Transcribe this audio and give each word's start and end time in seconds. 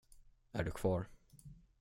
Är 0.51 0.63
du 0.63 0.71
kvar? 0.71 1.07